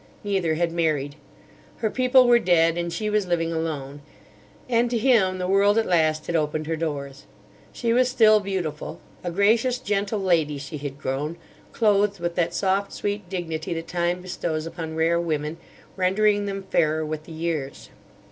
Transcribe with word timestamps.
Neither 0.23 0.55
had 0.55 0.71
married. 0.71 1.13
Her 1.77 1.91
people 1.91 2.27
were 2.27 2.39
dead 2.39 2.75
and 2.75 2.91
she 2.91 3.07
was 3.07 3.27
living 3.27 3.53
alone; 3.53 4.01
and 4.67 4.89
to 4.89 4.97
him 4.97 5.37
the 5.37 5.47
world 5.47 5.77
at 5.77 5.85
last 5.85 6.25
had 6.25 6.35
opened 6.35 6.65
her 6.65 6.75
doors. 6.75 7.27
She 7.71 7.93
was 7.93 8.09
still 8.09 8.39
beautiful. 8.39 8.99
A 9.23 9.29
gracious, 9.29 9.77
gentle 9.77 10.17
lady, 10.19 10.57
she 10.57 10.79
had 10.79 10.97
grown; 10.97 11.37
clothed 11.71 12.19
with 12.19 12.33
that 12.33 12.55
soft 12.55 12.91
sweet 12.93 13.29
dignity 13.29 13.75
that 13.75 13.87
Time 13.89 14.21
bestows 14.23 14.65
upon 14.65 14.95
rare 14.95 15.21
women, 15.21 15.57
rendering 15.95 16.47
them 16.47 16.63
fairer 16.63 17.05
with 17.05 17.25
the 17.25 17.31
years. 17.31 17.91